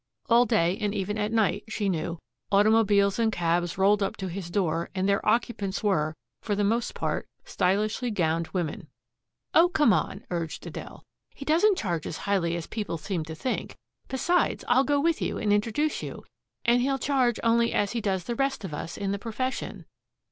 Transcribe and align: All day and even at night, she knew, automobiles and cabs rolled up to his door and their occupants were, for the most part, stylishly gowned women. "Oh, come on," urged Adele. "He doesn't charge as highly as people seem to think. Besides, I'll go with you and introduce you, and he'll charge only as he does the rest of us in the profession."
All 0.31 0.47
day 0.47 0.79
and 0.81 0.95
even 0.95 1.15
at 1.19 1.31
night, 1.31 1.65
she 1.69 1.87
knew, 1.87 2.17
automobiles 2.51 3.19
and 3.19 3.31
cabs 3.31 3.77
rolled 3.77 4.01
up 4.01 4.17
to 4.17 4.29
his 4.29 4.49
door 4.49 4.89
and 4.95 5.07
their 5.07 5.23
occupants 5.23 5.83
were, 5.83 6.15
for 6.41 6.55
the 6.55 6.63
most 6.63 6.95
part, 6.95 7.27
stylishly 7.45 8.09
gowned 8.09 8.47
women. 8.47 8.87
"Oh, 9.53 9.69
come 9.69 9.93
on," 9.93 10.25
urged 10.31 10.65
Adele. 10.65 11.03
"He 11.35 11.45
doesn't 11.45 11.77
charge 11.77 12.07
as 12.07 12.17
highly 12.25 12.55
as 12.55 12.65
people 12.65 12.97
seem 12.97 13.23
to 13.25 13.35
think. 13.35 13.77
Besides, 14.07 14.65
I'll 14.67 14.83
go 14.83 14.99
with 14.99 15.21
you 15.21 15.37
and 15.37 15.53
introduce 15.53 16.01
you, 16.01 16.23
and 16.65 16.81
he'll 16.81 16.97
charge 16.97 17.39
only 17.43 17.71
as 17.71 17.91
he 17.91 18.01
does 18.01 18.23
the 18.23 18.33
rest 18.33 18.65
of 18.65 18.73
us 18.73 18.97
in 18.97 19.11
the 19.11 19.19
profession." 19.19 19.85